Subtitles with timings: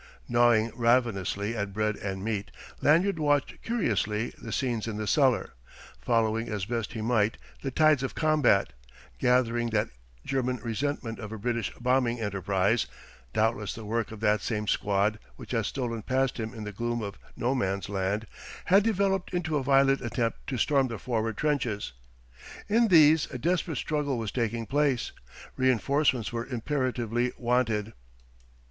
[0.27, 2.49] Gnawing ravenously at bread and meat,
[2.81, 5.53] Lanyard watched curiously the scenes in the cellar,
[5.99, 8.73] following, as best he might, the tides of combat;
[9.19, 9.89] gathering that
[10.25, 12.87] German resentment of a British bombing enterprise
[13.31, 17.03] (doubtless the work of that same squad which had stolen past him in the gloom
[17.03, 18.25] of No Man's Land)
[18.65, 21.93] had developed into a violent attempt to storm the forward trenches.
[22.67, 25.11] In these a desperate struggle was taking place.
[25.55, 27.93] Reinforcements were imperatively wanted.